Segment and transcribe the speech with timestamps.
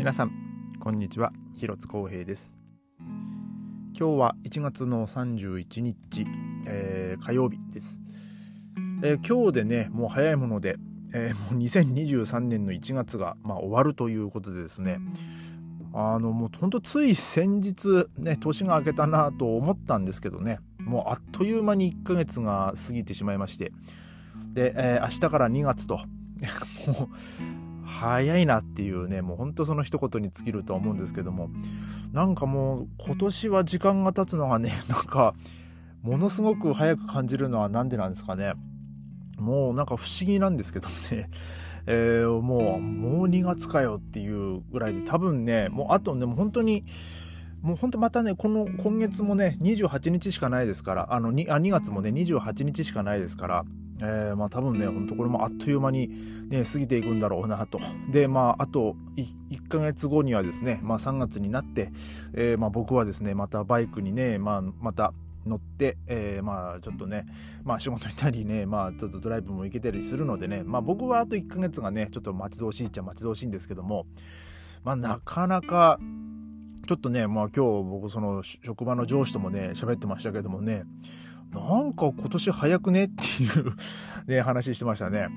[0.00, 0.32] 皆さん
[0.80, 1.30] こんにちは。
[1.54, 2.56] 広津光平です。
[3.94, 6.26] 今日は1月の31日、
[6.66, 8.00] えー、火曜日です、
[9.02, 10.76] えー、今日でねもう早いもので、
[11.12, 15.00] えー、もう2023年の1月が、まあ、終わるということでですね。
[15.92, 20.60] あのもうほんとつい先日ね年が明けたなと思ったんですけどね。
[20.78, 23.70] もうあっという間に1ヶ月が過ぎてしまいまして。
[24.54, 25.98] で、えー、明日から2月と。
[25.98, 26.04] も
[27.04, 31.50] う早いなっていうねもうほんとその一言に尽きるとは思うんですけども
[32.12, 35.34] なんかもう今年は時間が経つのがね なんか
[36.02, 38.54] ものすごく早く感じるのは何でなんですかね。
[39.36, 41.28] もうなんか不思議なんですけどね。
[41.86, 46.84] えー、もうもう2月かよっていうぐらいで多分ねもうあとねもう本当に
[47.62, 53.64] もう本当またね、この今月もね、28日しかないですから、あの 2, あ2月もね、28日しかないですから、
[54.02, 56.08] えー、まあ多分ね、ほんとこれもあっという間に
[56.48, 57.80] ね、過ぎていくんだろうなと。
[58.10, 61.92] で、まああと 1, 1ヶ月後にはですね、まあ3月になって、
[62.34, 65.12] えー、まあ僕はですね、またバイクにね、まあまた
[65.46, 67.26] 乗って、えー、まあちょっとね、
[67.64, 74.06] まあ仕事行ったりね、まあちょっとドライブも行けたりするのでね、まあ僕はあと1ヶ月がね、ちょっと待ち遠しいっちゃ待ち遠しいんですけども、
[74.84, 75.98] まあなかなか、
[76.86, 80.84] ちょっとね、まあ今日僕その職場の上司ともね、喋ってましたけどもね、
[81.52, 83.04] なんか今年早くね？
[83.04, 83.72] っていう
[84.30, 85.28] ね、話してましたね。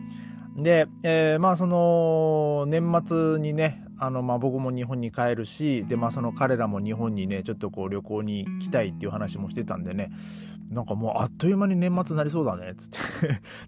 [0.56, 10.12] で、えー、まあその、年末にね、あの、まあ僕も日本に帰るし、で、まあその彼らも日本にね、ちょっとこう旅行に来たいっていう話もしてたんでね、
[10.70, 12.82] なんかもうあっという間に年末になりそうだね、って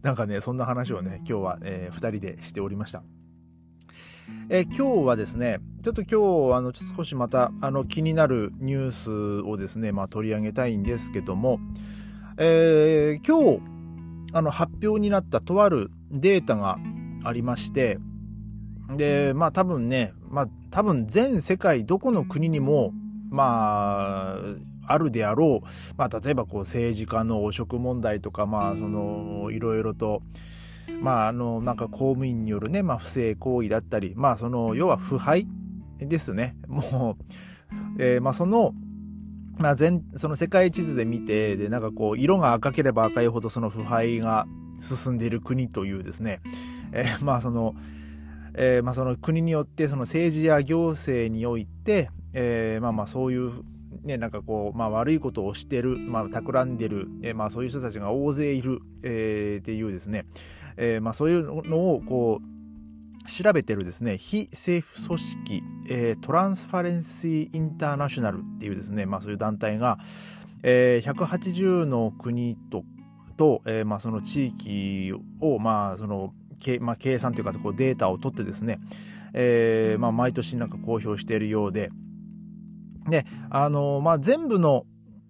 [0.03, 3.01] なんかね、そんな話をね、今日は、えー、2人でしておりました。
[4.49, 11.59] えー、今日はですね、ちょっと今日、あの、少しまた、あの、気になるニュースをですね、まあ取り上げたいんですけども、
[12.37, 13.61] えー、今日、
[14.33, 16.77] あの、発表になったとあるデータが
[17.23, 17.97] ありまして、
[18.97, 22.91] で、まあ多分ね、まあ多分全世界どこの国にも、
[23.29, 24.39] まあ、
[24.87, 30.21] あるであろう、まあ例えばこう政治家の汚職問題とか、まあその、いろいろと、
[31.01, 35.47] まああの、なんか公務員によるね、まあ不正行為だったり、まあその、要は腐敗
[35.99, 36.57] ですね。
[36.67, 37.23] もう、
[37.97, 38.73] えー、まあその、
[39.57, 44.47] まあ全、その世界地図で見て、で、なんかこう、色が赤ければ赤いほどその腐敗が
[44.81, 46.41] 進んでいる国というですね、
[46.91, 47.75] えー、まあその、
[48.53, 53.51] えー、まあその国によってその政治や行政において、えー、まあまあそういう
[54.03, 60.25] ね、なんかこう、まあ悪いことをしてる、まあ企んでる、えー、まあそういう人たちが大勢いる、えー、っていうですね、
[60.77, 69.99] えー、まあそういうのをこう、調べてるですね、非政府組織、えー、トランスファレンシー・インターナショナルっていうですね、まあそういう団体が、
[70.63, 72.83] えー、180の国と、
[73.37, 76.33] と、えー、まあその地域を、まあその、
[76.79, 78.79] まあ、計算というかこうデータを取ってですね、
[79.33, 81.91] えー、まあ毎年なんか公表しているようで、
[83.09, 84.85] で、あの、まあ全部の、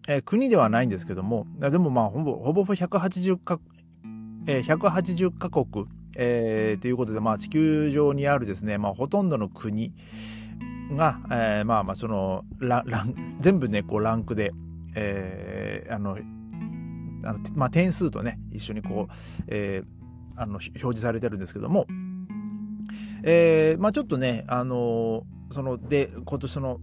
[0.08, 3.60] えー、国ではないんですけども、でもまあほぼ、ほぼ180か、
[4.48, 9.94] えー、180カ国、えー、ということで、まあ、地球上にあるですね、まあ、ほとんどの国
[10.92, 14.52] が、えー、まあまあ、その、ラン、全部ね、こう、ランクで、
[14.96, 16.18] えー、あの、
[17.24, 21.88] あのまあ、点数とね、一緒にこう、えー、あの、表示されてるんですけども、
[23.24, 26.80] えー、まあちょっとね、あのその、で、今年の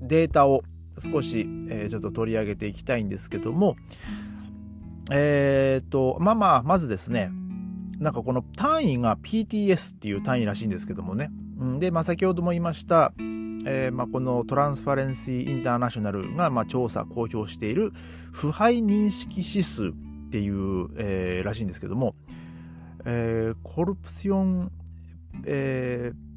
[0.00, 0.62] データを
[0.98, 3.76] 少し、えー、ちょっと取り上げていきたいんですけども、
[5.10, 7.30] えっ、と、まあまあ、まずですね、
[7.98, 11.30] なんかこの単位が PTS っていう単位らしいんですけどもね。
[11.78, 17.92] で、まあ、先ほども言いました、えー、まあ、このトランスファレンシー・インターナショナルが、まあ、調査、公表している
[18.32, 19.92] 腐敗認識指数っ
[20.30, 22.14] ていう、えー、らしいんですけども、
[23.04, 24.72] えー、コルプション、
[25.44, 26.32] えー、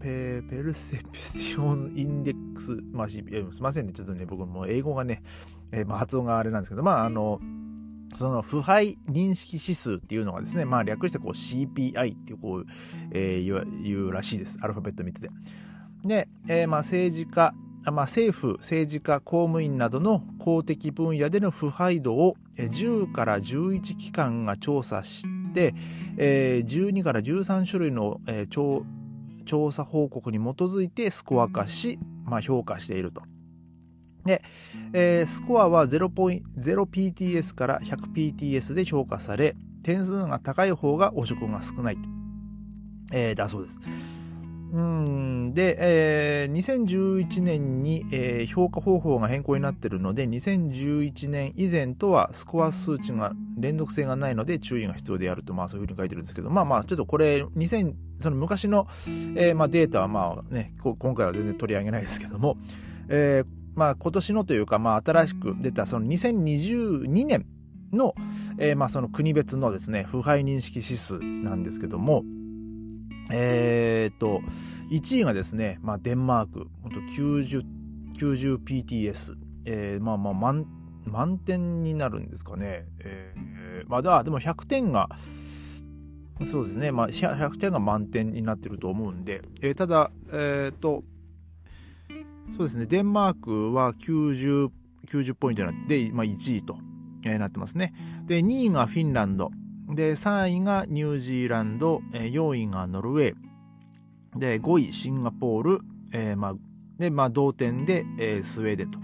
[0.00, 3.24] ペペルセプションインデックス、まあ、すい
[3.60, 5.22] ませんね、ちょっとね、僕も英語がね、
[5.72, 7.40] えー、まあ、発音があれなんですけど、まあ、あの、
[8.14, 12.66] その腐敗認識指数っていうのがですね、まあ略してこう CPI っていうこう、
[13.12, 14.58] えー、言うらしいです。
[14.62, 15.30] アルファベット3つで。
[16.04, 17.54] で、えー、まあ政治家、
[17.84, 25.74] まあ、政府、政治家、公務員などの公的分野での腐敗度を10から11機関が調査して、
[26.16, 28.84] えー、12から13種類の、えー、
[29.44, 33.22] 調査報告に基づいてスコア化し、まあ、評価していると。
[34.24, 34.42] で、
[34.92, 41.98] えー、スコアは 0.0PTS から 100PTS で評価され、点数が高い方が汚職が少ない。
[43.10, 43.80] えー、だそうです。
[44.72, 45.54] うん。
[45.54, 58.86] で、えー、2011年に、えー、評価方法が変更になっているので、2011年以前とはスコア数値が連続性がないので注意が必要であると、まあそういうふうに書いてるんですけど、まあまあちょっとこれ、2000、その昔の、
[59.36, 62.58] えー、まあデータはまあね、今回は全然取り上げないですけども、
[63.08, 67.46] えー、まあ今年のというか、まあ新しく出たその2022年
[67.92, 68.14] の、
[68.58, 72.22] えー、まあその国別のですね、腐敗認識指数なんですけども、
[73.30, 74.40] えー、っと、
[74.90, 77.64] 1位がですね、まあ、デンマーク、ほんと90、
[78.14, 79.34] 90PTS。
[79.64, 80.66] えー、まあまあ、満、
[81.04, 82.86] 満点になるんですかね。
[83.00, 85.08] えー、まあ、だ、でも100点が、
[86.44, 91.02] そうですね、まあ、100点が満点になってると思うんで、えー、ただ、えー、っと、
[92.56, 94.70] そうですね、デンマークは90、
[95.06, 96.78] 90ポイントになって、まあ、1位と、
[97.24, 97.92] えー、なってますね。
[98.26, 99.50] で、2位がフィンランド。
[99.88, 105.80] で、3位がニュージーランド、え4位がノルウェー、で、5位シンガポール、
[106.12, 106.54] えー、まあ、
[106.98, 108.98] で、まあ、同点で、えー、スウェーデンと。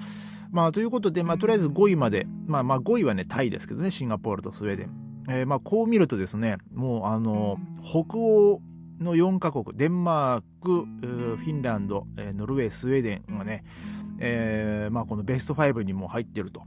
[0.50, 4.90] まあ、ということで、まあ、とりあえず5位まで、まあ、まあ、5位はね、タイですけどね、シンガポールとスウェーデン。
[5.28, 8.60] えー、まあ、こう見るとですね、もう、あの、北欧
[9.00, 13.64] の4カ国、デンマーク、フィンランド、ノルウェー、スウェーデンがね、
[14.18, 16.62] えー、まあ、このベスト5にも入ってると。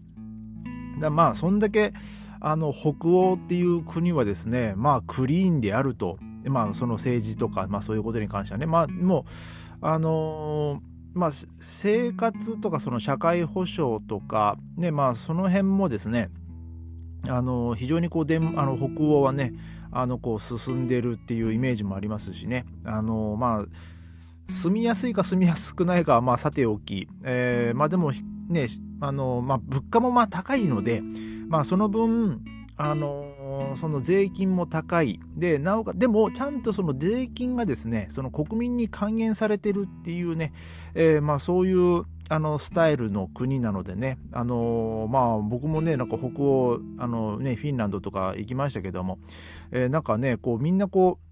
[0.99, 1.93] だまあ、そんだけ、
[2.39, 6.17] あの北欧っていう国はですねまあクリーンであると。
[6.49, 8.65] まあその政治とか、まあ、そういうことに関してはね。
[8.65, 9.25] まあも
[9.81, 16.29] うあのー、まあ生活とかその社会保障とかねまあその辺もですね
[17.27, 19.53] あの非常にこうであの北欧はね
[19.91, 22.65] あのこう進んでるっていうイメージもありますしね。
[22.85, 23.65] あのまあ
[24.49, 28.11] 住みやすいか住みやすくないかはまあさておき、えー、まあでも
[28.47, 28.67] ね
[28.99, 31.01] あのまあ物価もまあ高いので
[31.47, 32.41] まあその分、
[32.75, 35.19] あの、その税金も高い。
[35.35, 40.53] で、なおか、でもちゃんとその税金がですね、その国民に還元されてるっていうね、
[40.93, 49.17] えー、まあそういう、あのスタイルの国なのでね、あの、まあ僕もね、なんか北欧、あのね、フィンランドとか行きましたけども、
[49.71, 51.26] えー、なんかね、こうみんなこう、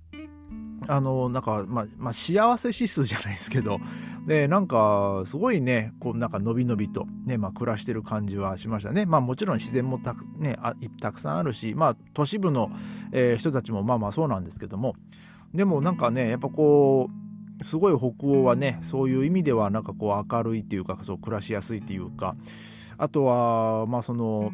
[0.87, 3.79] あの、なんか、まあ、まあ、幸せ指数じゃないですけど、
[4.27, 9.05] で、なんか、すごいね、こう、なんか、のびのびと、ね、まあ、暮らしてる感じはしましたね。
[9.05, 12.71] まあ、もちろん自然もたく、ね、あたくさんあるし、まあ、都市部の、
[13.11, 14.95] えー、人たちも、まあまあ、そうなんですけども、
[15.53, 17.09] でも、なんかね、やっぱこ
[17.59, 22.35] う、すごい北欧はね、そういう意味では、なんかこう、明るいっていうか、そう、暮らしやすいっていうか、
[22.97, 24.51] あとは、まあ、その、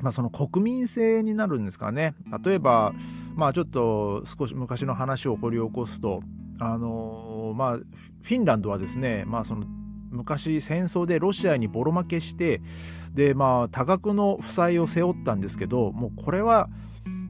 [0.00, 2.14] まあ、その国民性になるんですかね。
[2.44, 2.92] 例えば、
[3.34, 6.22] まあ、ちょっと少し昔の話を掘り起こすと、
[6.60, 9.64] あのまあ、フィンランドはですね、まあ、その
[10.10, 12.60] 昔戦争でロシアにボロ負けして
[13.14, 16.68] で、まあ、多額の負債を背負ったんですけどもうこれは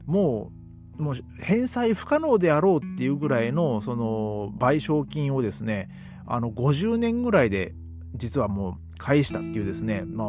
[0.05, 0.51] も
[0.97, 5.89] うもう返済不可能であろうっていうぐらいのその賠償金をですね
[6.27, 7.73] あの50年ぐらいで
[8.15, 10.27] 実はもう返したっていうですね、まあ、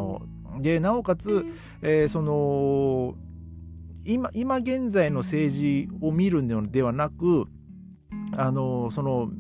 [0.59, 1.45] でなおかつ、
[1.83, 3.15] えー、その
[4.05, 7.47] 今今現在の政治を見るのではなく
[8.37, 9.31] あのその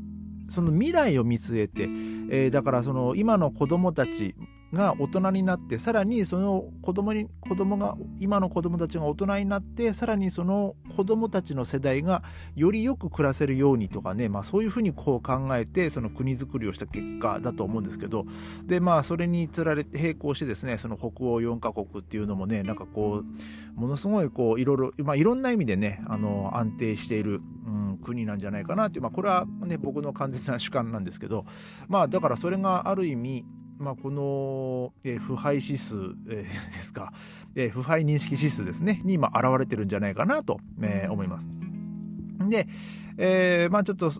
[0.49, 4.35] その未来を見据えて、えー、だからその今の子供たち
[4.72, 12.22] が大人になってさらにその子供に子供が今の子供たちが大人になってさらにその子供たちの世代が
[12.55, 18.26] よりよく暮らせるようにとかね、まあ、そういうふうにこう考えてその国づくりをした結果だと思うんですけど
[18.64, 31.45] でまあそれにつられて並行してですねその北欧4カ国っていうのもねなんかこうものすごいこういろいろ、まあ、いろんな意味でねあの安定している、うん、国なんじゃないかなっていう、まあ、これはね僕の完全な主観なんですけど
[31.88, 33.45] まあだからそれがある意味
[33.80, 36.44] まあ、この、えー、腐敗指数、えー、で
[36.78, 37.14] すか、
[37.54, 41.49] えー、腐敗認識指数ですね、に今現れてるんじゃないかなと、えー、思います。
[42.49, 42.68] で、
[43.16, 44.12] えー、まあちょっと、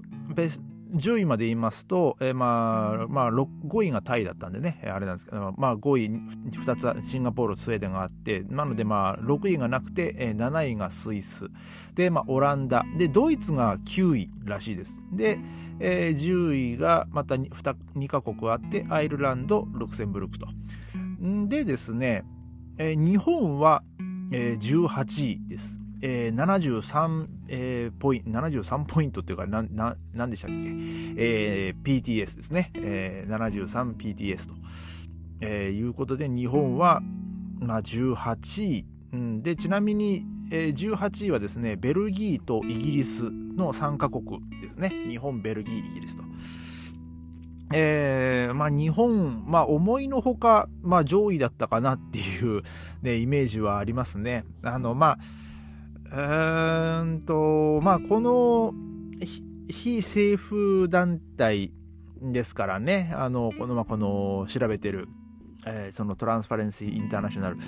[0.95, 6.11] 10位まで言いますと、えー、まあ、まあ、5位がタイだったんでね、あれなんですけど、まあ、5位、
[6.51, 11.49] 2つシンガポール、スウェーデンがあって、なので、まあ、6位がなくて、えー、7位がスイス、
[11.95, 15.01] で、まあ、オランダ、で、ドイツが9位らしいです。
[15.13, 15.39] で、
[15.79, 17.51] えー、10位がまた 2,
[17.97, 20.49] 2カ国あって、アイルランド、ルクセンブルクと。
[21.49, 22.25] でですね、
[22.79, 23.83] えー、日本は、
[24.33, 25.80] えー、18位です。
[26.03, 30.57] えー、73、えー、ポイント、73ポイントっていうか、な、な、なんでしたっけ？
[31.17, 32.71] えー、PTS ですね。
[32.75, 34.55] えー、73PTS と、
[35.41, 37.03] えー、いうことで、日本は、
[37.61, 38.87] まあ、18位。
[39.13, 44.93] うん、で、ちなみに、えー、18位はですね、ベルギーとイギリスの3カ国ですね。
[45.09, 46.25] 日本、ベルギー、イギリスと。
[47.73, 52.63] えー、まあ日本、まあ思いのほか、まあ上位だったかなっていう、
[53.03, 54.45] ね、イメージはありますね。
[54.65, 55.19] あの、まあ、
[56.11, 58.75] うーんと、まあ、この、
[59.69, 61.73] 非政府団体
[62.21, 65.09] ですからね、あの、この、まあ、この、調べてる、
[65.67, 67.59] えー、そのトランスパレンシー・インターナショナル。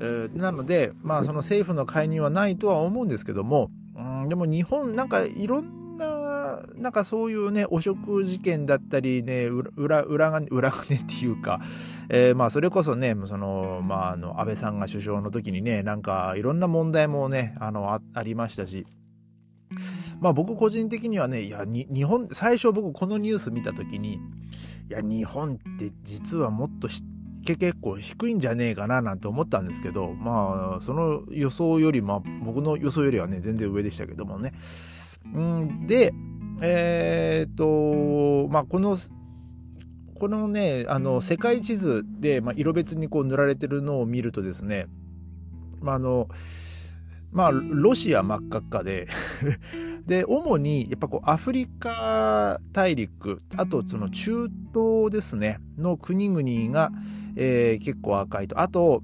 [0.00, 5.81] えー、なので、まあ、その政府の介入はないとは思うんですけども、うん、でも日本、なんかいろん
[6.76, 11.60] な、んかそういうね、汚職事件だったりね、裏、裏が、裏金っていうか、
[12.08, 18.86] えー、まあ、それこそね、その、まあ、あの、安倍さんが首相の時にね、なんかいろんな問題もね、あの、あありましたし、
[20.20, 24.18] まあ僕個人的にはね、いや、日本、最初僕このニュース見た時に、い
[24.90, 26.88] や、日本って実はもっと
[27.44, 34.52] 結構低いんじゃねえかななんて思ったんですけど、まあ、その予想より、まあ僕の予想よりはね、全然上でしたけどもね。
[35.34, 36.14] うんで、
[36.60, 38.96] えー、っと、まあこの、
[40.22, 44.86] このね、あの、世界地図で、まあ、色別にこう塗られてるのを見るとですね、
[45.80, 46.28] まあ、あの、
[47.32, 49.08] まあ、ロシア真っ赤っかで
[50.06, 56.92] で、主に、やっぱこう、アフリカ大陸、あとその中東ですね、の国々が、
[57.34, 58.60] えー、結構赤いと。
[58.60, 59.02] あと、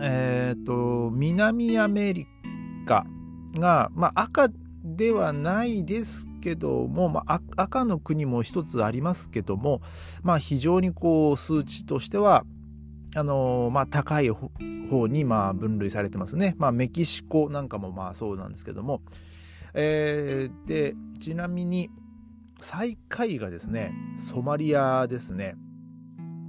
[0.00, 2.26] えっ、ー、と、南アメリ
[2.86, 3.06] カ
[3.54, 4.48] が、まあ、赤
[4.96, 9.80] ではないですけども、まあ、赤の国も一つありますけども、
[10.22, 12.44] まあ、非常にこう、数値としては、
[13.14, 16.54] あの、まあ、高い方に、まあ、分類されてますね。
[16.58, 19.02] まあ、メキシコなんかもまあ、そうなんですけども、
[19.74, 21.90] えー、で、ちなみに、
[22.60, 25.56] 最下位がですね、ソマリアですね。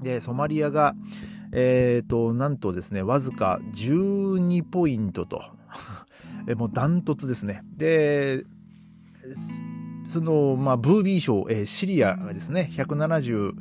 [0.01, 0.93] で、ソマリアが、
[1.51, 5.41] えっ、ー、と、なんとですね、わずか12ポイントと、
[6.55, 7.63] もうダントツですね。
[7.75, 8.45] で、
[10.09, 13.53] その、まあ、ブービー賞、えー、シリアがですね、170、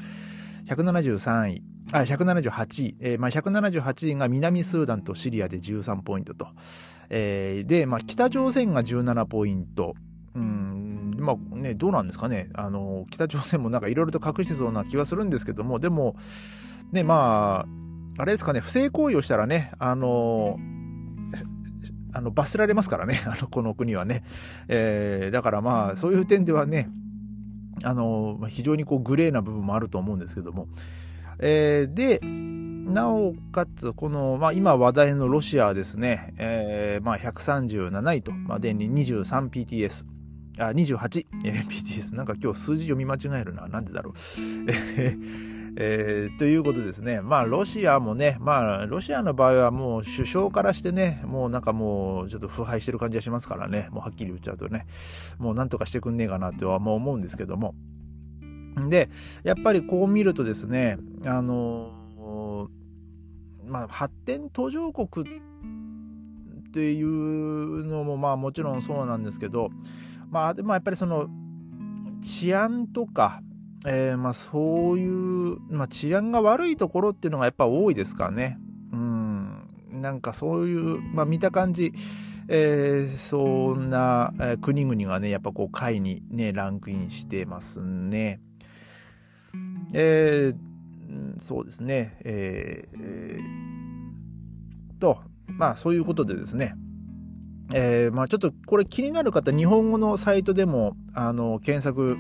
[0.67, 1.63] 173位、
[1.93, 6.49] あ、178位、えー、まあ、178位が南スーダンとシリアで13ポイントと。
[7.11, 9.95] えー、で、まあ、北朝鮮が17ポイント。
[10.35, 12.49] うん、まあね、どうなんですかね。
[12.55, 16.17] あの、北朝鮮もなんかいろいろと隠してそうな気はするんですけども、でも、
[16.91, 20.59] ね、まあ、あれですかね、不正行為をしたらね、あの、
[22.13, 24.23] あの、罰せられますからね、 あの、この国はね。
[24.69, 26.91] えー、だからまあ、そういう点ではね、
[27.85, 30.69] あの、非常にこう、グレーな部分もあると思うんですけども。
[31.39, 40.05] えー、で、なおかつ、この、まあ、今話題のロシアはですね、えー、まあ、137位と、まあ、電に 23PTS、
[40.59, 42.15] あ、28、えー、PTS。
[42.15, 43.67] なんか今日数字読み間違えるな。
[43.69, 44.15] なんでだろう。
[45.77, 47.21] えー、ということですね。
[47.23, 54.87] まあ、ロシアもね、まあ、ロシアの場合はもう首相からしてね、もうなんかもうちょっと腐敗してる感じがしますからね、もうはっきり言っちゃうとね、
[55.39, 57.75] もうなんとかしてくんねえかなってはもう思うんですけども。
[58.89, 59.09] で、
[59.45, 61.93] やっぱりこう見るとですね、あの
[63.65, 65.31] まあ、発展途上国っ
[66.73, 69.71] ていうのもまあもちろんそうなんですけど、
[70.31, 71.29] まあ、でもやっぱりその
[72.21, 73.43] 治安とか、
[73.87, 78.59] えー、まあそういう、まあ、治安が悪いところっていうのがやっぱ多いですからね。
[78.93, 79.69] うん。
[79.91, 81.93] なんかそういう、まあ見た感じ、
[82.49, 88.41] えー、そんな、え、国々がね、やっぱこう下位にね、ランクインしてますね。
[89.93, 90.73] えー
[91.39, 96.75] そうですね、えー、と、まあそういうことでですね、
[97.75, 102.17] えー、まあちょっとこれ気になる方、日本語のサイトでも、あの、検索、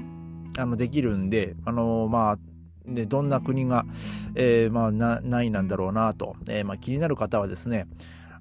[0.59, 2.39] あの、できるんで、あの、まあ、
[2.87, 3.85] で、どんな国が、
[4.35, 7.87] えー、まあ、な、何位なんだろうなと、えー、まあ気になる方はですね、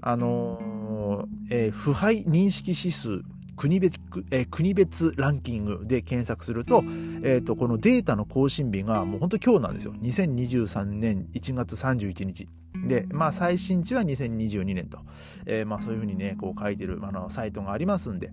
[0.02, 3.22] あのー、えー、腐敗認識指数
[3.56, 4.00] 国別、
[4.32, 6.84] えー、国別ランキングで検索すると、
[7.24, 9.94] えっ、ー、と、このデータの更新日がもう本当今日なんですよ。
[10.02, 12.48] 2023年1月31日。
[12.88, 15.00] で、まあ最新値は2022年と、
[15.46, 18.32] えー、まあそういうふうにね、こう書いてるあのサイトがありますんで、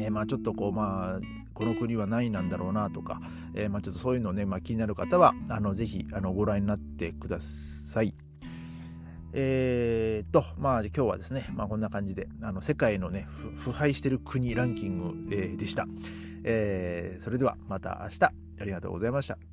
[0.00, 1.20] えまあちょっとこうまあ
[1.52, 3.20] この国は何位なんだろうなとか、
[3.54, 8.14] えー、まあちょっとそういうのね、まあ、気になる方はあのぜひあのご覧になってください。
[9.34, 15.86] えー、と、まあ今日はですね、まあこんな感じで、あの世界のね、腐敗してる国ランキング、えー、でした。
[16.44, 19.51] えー、それではまた明日、ありがとうございました。